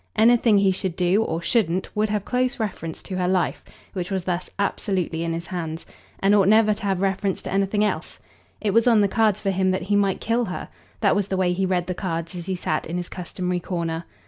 [0.15, 3.63] Anything he should do or shouldn't would have close reference to her life,
[3.93, 5.85] which was thus absolutely in his hands
[6.19, 8.19] and ought never to have reference to anything else.
[8.59, 10.69] It was on the cards for him that he might kill her
[11.01, 14.05] that was the way he read the cards as he sat in his customary corner.